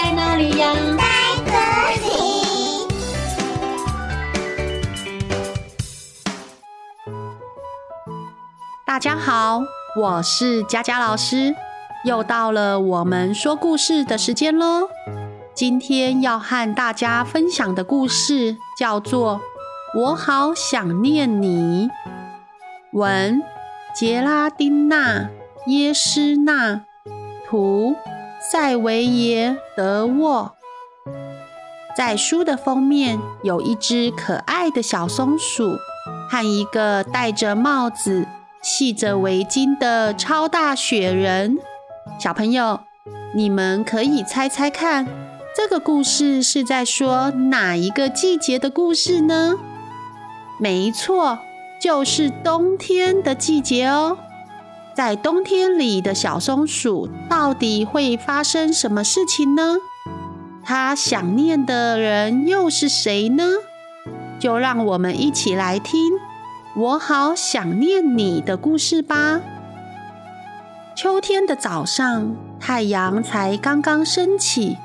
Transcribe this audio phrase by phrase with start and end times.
[0.00, 0.72] 在哪里呀？
[0.96, 1.02] 在
[1.44, 1.50] 这
[2.06, 2.12] 里。
[8.86, 9.60] 大家好，
[10.00, 11.52] 我是佳佳老师，
[12.04, 14.88] 又到了我们说故事的时间喽。
[15.52, 19.40] 今天要和大家分享的故事叫做
[20.00, 21.88] 《我好想念你》。
[22.92, 23.42] 文：
[23.92, 25.22] 杰拉丁娜·
[25.66, 26.82] 耶诗娜，
[27.48, 27.96] 图：
[28.50, 30.54] 塞维耶·德沃。
[31.94, 35.76] 在书的封面有一只可爱的小松鼠
[36.30, 38.26] 和一个戴着帽子，
[38.62, 41.58] 系着围巾的超大雪人，
[42.18, 42.80] 小朋友，
[43.34, 45.06] 你们可以猜猜看，
[45.54, 49.56] 这个故事是在说哪一个季节的故事呢？
[50.58, 51.38] 没错，
[51.78, 54.16] 就是冬天的季节哦。
[54.98, 59.76] 在冬天里的小松鼠到底会发生什么事情呢？
[60.64, 63.44] 它想念的人又是谁呢？
[64.40, 66.14] 就让我们一起来听。
[66.74, 69.40] 我好想念你的故事吧。
[70.96, 74.78] 秋天的早上，太阳才刚刚升起。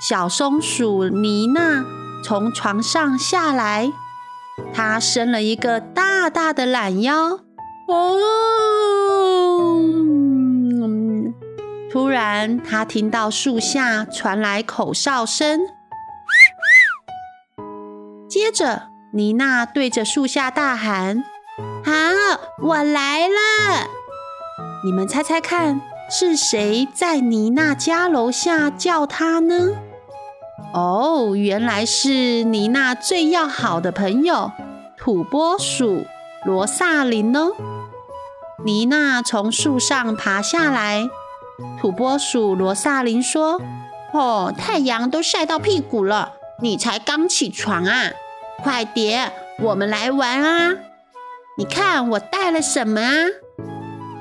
[0.00, 1.84] 小松鼠妮娜
[2.24, 3.90] 从床上下来，
[4.72, 7.40] 她伸了一个大大的懒腰。
[7.90, 8.20] 哦！
[11.90, 15.60] 突然，他听到树下传来口哨声，
[18.28, 18.90] 接着。
[19.12, 21.24] 妮娜对着树下大喊
[21.84, 21.92] ：“好，
[22.62, 23.88] 我来了！
[24.84, 29.70] 你们猜猜看，是谁在妮娜家楼下叫她呢？”
[30.72, 34.52] 哦，原来是妮娜最要好的朋友
[34.96, 36.06] 土拨鼠
[36.44, 37.50] 罗萨琳哦。
[38.62, 41.08] 妮娜从树上爬下来，
[41.80, 43.60] 土拨鼠罗萨琳说
[44.12, 48.10] ：“哦，太阳都晒到屁股了，你才刚起床啊！”
[48.62, 50.76] 快点，我们来玩啊！
[51.56, 53.14] 你看我带了什么啊？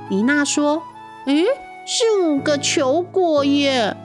[0.10, 0.84] 妮娜说
[1.28, 1.44] ：“诶，
[1.86, 3.98] 是五个球果耶。”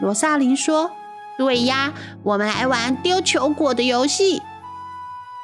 [0.00, 0.90] 罗萨琳说
[1.38, 4.42] ：“对呀，我们来玩丢球果的游戏。”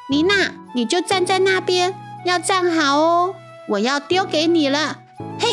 [0.07, 1.95] 妮娜，你就站在那边，
[2.25, 3.35] 要站好哦。
[3.69, 4.97] 我要丢给你了，
[5.39, 5.47] 嘿！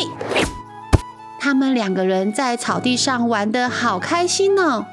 [1.39, 4.85] 他们两个人在草地上玩的好开心哦。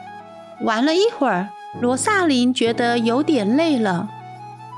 [0.61, 1.49] 玩了一会儿。
[1.83, 4.09] 罗萨琳觉得有点累了，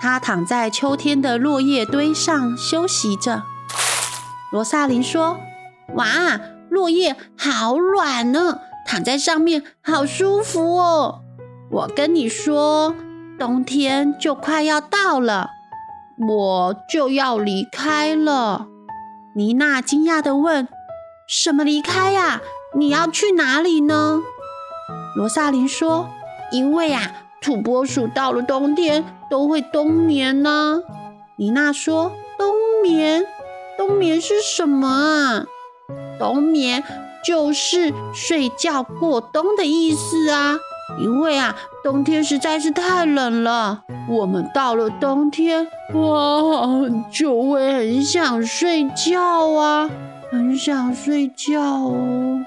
[0.01, 3.45] 她躺在秋天的落叶堆上休息着。
[4.51, 5.39] 罗萨琳说
[5.95, 11.21] ：“哇，落叶好软呢，躺在上面好舒服哦。
[11.71, 12.97] 我跟你说，
[13.39, 15.49] 冬天就快要到了，
[16.29, 18.67] 我就要离开了。”
[19.37, 20.69] 妮娜惊讶地问
[21.29, 22.41] ：“什么离开呀？
[22.77, 24.21] 你要去哪里呢？”
[25.17, 26.09] 罗萨琳说。
[26.53, 30.83] 因为啊，土拨鼠到了冬天都会冬眠呢。
[31.37, 33.25] 妮娜说：“冬眠，
[33.79, 35.47] 冬眠是什么啊？
[36.19, 36.83] 冬眠
[37.25, 40.59] 就是睡觉过冬的意思啊。
[40.99, 49.91] 因为啊，冬天实在是太冷了，我们到了冬天，哇，就会很想睡觉啊，
[50.31, 52.41] 很想睡觉哦。”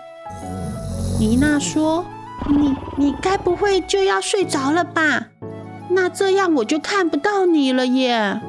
[1.20, 2.06] 妮娜说。
[2.50, 5.28] 你你该不会就要睡着了吧？
[5.92, 8.42] 那这样我就看不到你了耶。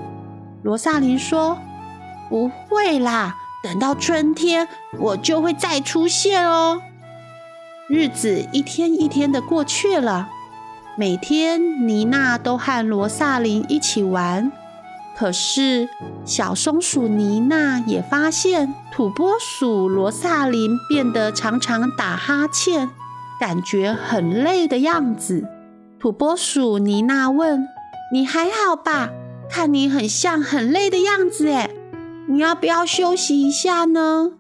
[0.64, 1.58] 罗萨琳说
[2.28, 4.66] ：“不会啦，等到春天
[4.98, 6.82] 我就会再出现哦。”
[7.86, 10.28] 日子一天一天的过去了，
[10.96, 14.50] 每天妮娜都和罗萨琳一起玩。
[15.16, 15.88] 可是
[16.24, 22.90] 小松鼠妮娜也发现土拨鼠罗萨琳变得常常打哈欠。
[23.40, 25.44] 感觉很累的样子，
[25.98, 27.66] 土拨鼠妮娜问
[28.12, 29.10] ：“你还好吧？
[29.50, 31.70] 看你很像很累的样子，诶，
[32.28, 34.30] 你要不要休息一下呢？”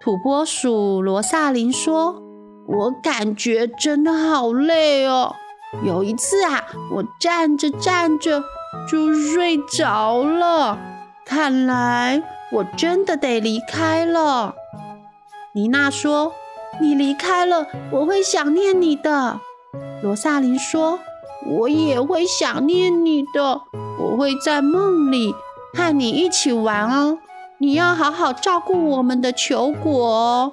[0.00, 2.22] 土拨鼠罗萨琳说
[2.68, 5.34] ：“我感觉真的好累哦。
[5.82, 8.42] 有一次啊，我站着站着
[8.88, 10.78] 就睡着了，
[11.24, 12.22] 看来
[12.52, 14.54] 我真的得离开了。”
[15.54, 16.32] 妮娜说。
[16.80, 19.38] 你离开了，我会想念你的。
[20.02, 20.98] 罗萨琳说
[21.46, 23.60] ：“我也会想念你的，
[24.00, 25.32] 我会在梦里
[25.72, 27.20] 和你一起玩哦。
[27.58, 30.52] 你要好好照顾我们的球果哦。”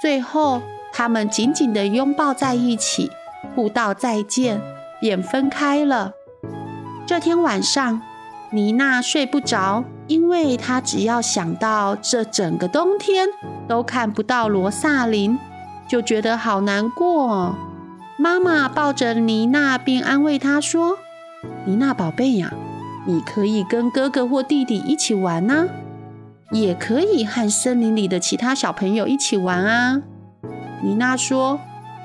[0.00, 0.62] 最后，
[0.94, 3.10] 他们紧紧地拥抱在一起，
[3.54, 4.60] 互道再见，
[5.00, 6.12] 便分开了。
[7.06, 8.00] 这天晚上，
[8.50, 13.28] 妮娜睡不着，因为她只要想到这整个冬天。
[13.66, 15.38] 都看不到罗萨琳，
[15.88, 17.54] 就觉得好难过。
[18.18, 20.98] 妈妈抱着妮娜，并安慰她说
[21.64, 22.52] ：“妮娜宝贝呀，
[23.06, 25.66] 你可以跟哥哥或弟弟一起玩呢，
[26.50, 30.02] 也可以和森林里的其他小朋友一起玩啊。”
[30.84, 31.58] 妮娜说：“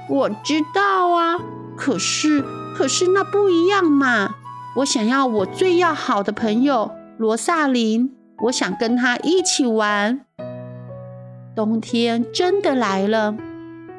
[0.10, 1.38] 我知道啊，
[1.78, 2.44] 可是，
[2.76, 4.36] 可是那不一样嘛。
[4.78, 8.12] 我想要我最要好的朋友罗萨琳，
[8.44, 10.22] 我想跟他一起玩。”
[11.56, 13.36] 冬天真的来了。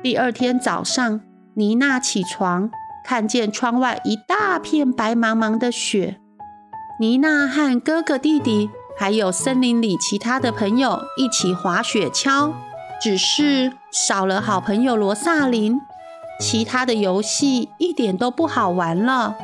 [0.03, 1.21] 第二天早上，
[1.55, 2.71] 妮娜起床，
[3.05, 6.19] 看见窗外一大片白茫茫的雪。
[6.99, 12.53] 妮娜和哥哥、弟弟，还有森林里其他的朋友一起滑雪橇，
[13.01, 15.81] 只是少了好朋友罗萨琳。
[16.41, 19.37] 其他的游戏一点都不好玩了。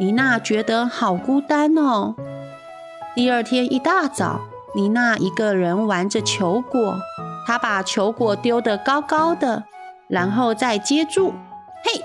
[0.00, 2.16] 妮娜觉得好孤单哦。
[3.14, 4.40] 第二天一大早，
[4.74, 6.98] 妮娜一个人玩着球果。
[7.46, 9.64] 她把球果丢得高高的，
[10.08, 11.32] 然后再接住。
[11.82, 12.02] 嘿，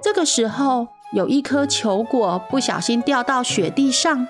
[0.00, 4.26] 这个时候有一颗球果不小心掉到雪地上，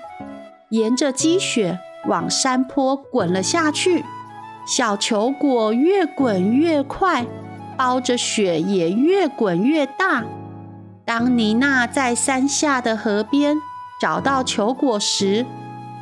[0.71, 4.05] 沿着积雪往山坡滚了下去。
[4.67, 7.25] 小球果越滚越快，
[7.81, 10.23] 包着雪也越滚越大。
[11.07, 13.57] 当妮娜在山下的河边
[13.99, 15.47] 找到球果时，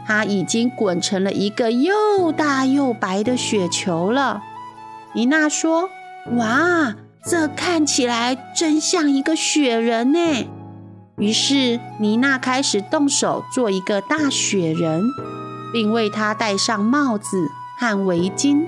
[0.05, 4.43] 它已经滚成了一个又大又白的雪球了。
[5.13, 5.89] 妮娜说
[6.35, 10.49] ：“哇，这看起来真像一个雪人呢。”
[11.17, 15.05] 于是妮娜开始动手做一个大雪人，
[15.73, 17.47] 并为它戴上帽子
[17.79, 18.67] 和围巾。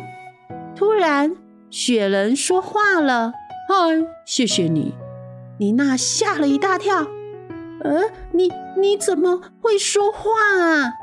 [0.77, 1.35] 突然，
[1.71, 3.33] 雪人说话了
[3.69, 4.95] ：“嗨，谢谢你。”
[5.59, 7.07] 妮娜吓了一大跳。
[7.85, 10.95] “呃，你你怎么会说话啊？”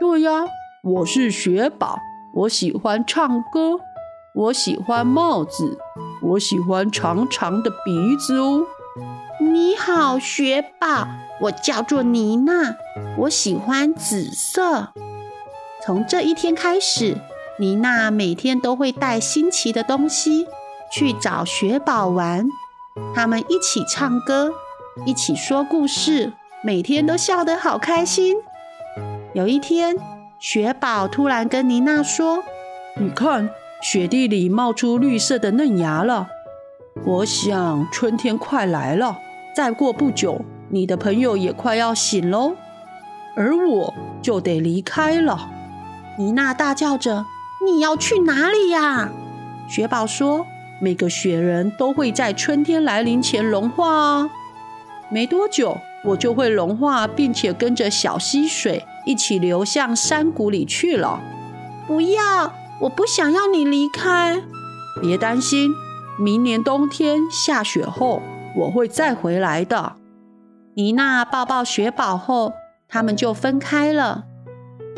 [0.00, 0.46] 对呀，
[0.82, 1.98] 我是雪宝，
[2.34, 3.78] 我喜欢唱歌，
[4.34, 5.78] 我喜欢帽子，
[6.22, 8.64] 我喜欢长长的鼻子哦。
[9.38, 11.06] 你好，雪宝，
[11.42, 12.74] 我叫做妮娜，
[13.18, 14.94] 我喜欢紫色。
[15.84, 17.18] 从这一天开始，
[17.58, 20.46] 妮娜每天都会带新奇的东西
[20.92, 22.46] 去找雪宝玩，
[23.14, 24.52] 他们一起唱歌，
[25.06, 28.36] 一起说故事，每天都笑得好开心。
[29.32, 29.96] 有一天，
[30.38, 32.44] 雪宝突然跟妮娜说
[33.00, 33.48] ：“你看，
[33.80, 36.28] 雪地里冒出绿色的嫩芽了。
[37.06, 39.18] 我想春天快来了。
[39.54, 42.54] 再过不久，你的朋友也快要醒喽，
[43.34, 45.50] 而我就得离开了。”
[46.18, 47.24] 妮娜大叫着
[47.66, 49.10] ：“你要去哪里呀？”
[49.68, 50.46] 雪宝说
[50.80, 54.30] ：“每个雪人都会在春天来临前融化哦。
[55.10, 61.20] 没多久，我就会融化，并且跟着小溪水。”一起流向山谷里去了。
[61.86, 64.42] 不要，我不想要你离开。
[65.00, 65.70] 别担心，
[66.18, 68.20] 明年冬天下雪后，
[68.56, 69.92] 我会再回来的。
[70.74, 72.54] 妮娜抱抱雪宝后，
[72.88, 74.24] 他们就分开了。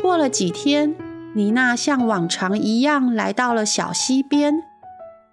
[0.01, 0.95] 过了几天，
[1.39, 4.61] 妮娜像往常一样来到了小溪边。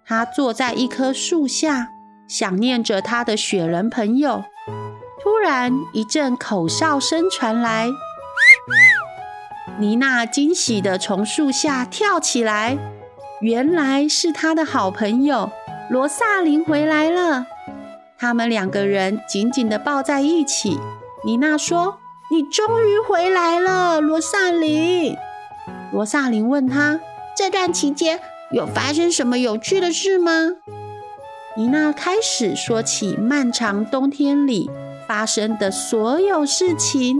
[0.05, 1.89] 她坐在一棵树下，
[2.29, 4.45] 想念着她的雪人朋友。
[5.21, 7.89] 突然，一阵口哨声传来。
[9.79, 12.77] 妮娜惊喜地从树下跳起来，
[13.41, 15.51] 原来是她的好朋友
[15.89, 17.45] 罗萨琳回来了。
[18.17, 20.79] 他们两个人紧紧地抱在一起。
[21.25, 21.97] 妮娜说
[22.31, 25.13] ：“你终于回来了，罗萨琳。”
[25.91, 26.99] 罗萨琳问她
[27.35, 28.19] ：“这段期间
[28.51, 30.31] 有发生什么有趣的事吗？”
[31.55, 34.69] 妮娜开始说起漫长冬天里
[35.07, 37.19] 发生的所有事情。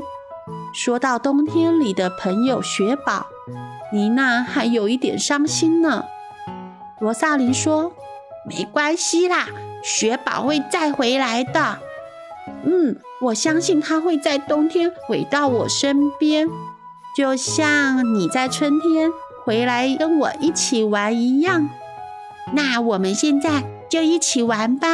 [0.73, 3.25] 说到冬天里的朋友雪宝，
[3.91, 6.05] 妮娜还有一点伤心呢。
[6.99, 7.93] 罗萨琳说
[8.47, 9.47] ：“没关系啦，
[9.83, 11.79] 雪宝会再回来的。
[12.63, 16.47] 嗯，我相信他会在冬天回到我身边，
[17.17, 19.09] 就像你在春天
[19.43, 21.67] 回来跟我一起玩一样。
[22.53, 24.87] 那我们现在就一起玩吧，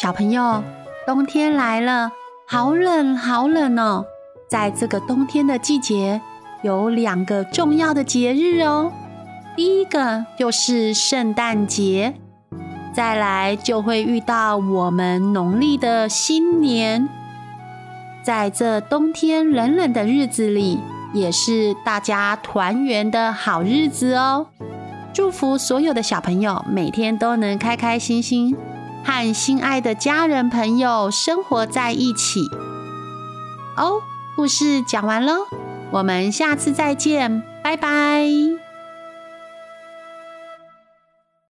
[0.00, 0.62] 小朋友，
[1.04, 2.12] 冬天来了。”
[2.46, 4.04] 好冷，好冷哦！
[4.48, 6.20] 在这个冬天的季节，
[6.62, 8.92] 有两个重要的节日哦。
[9.56, 12.14] 第一个就是圣诞节，
[12.94, 17.08] 再来就会遇到我们农历的新年。
[18.24, 20.78] 在这冬天冷冷的日子里，
[21.12, 24.46] 也是大家团圆的好日子哦。
[25.12, 28.56] 祝福所有的小朋友每天都能开开心心。
[29.04, 32.40] 和心爱的家人朋友生活在一起。
[33.76, 34.00] 哦，
[34.36, 35.48] 故事讲完喽，
[35.90, 38.61] 我们下次再见，拜拜。